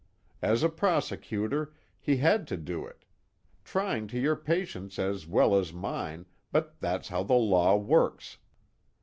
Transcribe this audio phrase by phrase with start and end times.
[0.41, 3.05] As a prosecutor, he had to do it;
[3.63, 8.39] trying to your patience as well as mine, but that's how the law works.